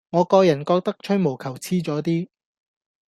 [0.09, 2.27] 我個人覺得吹毛求疵左啲